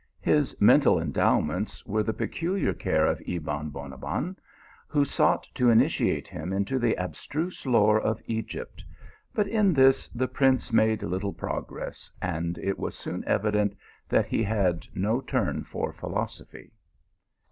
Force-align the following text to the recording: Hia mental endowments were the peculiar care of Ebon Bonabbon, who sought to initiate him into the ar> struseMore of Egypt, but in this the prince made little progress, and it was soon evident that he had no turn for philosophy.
Hia 0.25 0.43
mental 0.59 0.99
endowments 0.99 1.85
were 1.85 2.01
the 2.01 2.11
peculiar 2.11 2.73
care 2.73 3.05
of 3.05 3.21
Ebon 3.27 3.69
Bonabbon, 3.69 4.35
who 4.87 5.05
sought 5.05 5.47
to 5.53 5.69
initiate 5.69 6.27
him 6.27 6.51
into 6.51 6.79
the 6.79 6.97
ar> 6.97 7.09
struseMore 7.09 8.01
of 8.01 8.19
Egypt, 8.25 8.83
but 9.31 9.47
in 9.47 9.73
this 9.73 10.07
the 10.07 10.27
prince 10.27 10.73
made 10.73 11.03
little 11.03 11.33
progress, 11.33 12.09
and 12.19 12.57
it 12.57 12.79
was 12.79 12.95
soon 12.95 13.23
evident 13.27 13.77
that 14.09 14.25
he 14.25 14.41
had 14.41 14.87
no 14.95 15.21
turn 15.21 15.63
for 15.63 15.93
philosophy. 15.93 16.71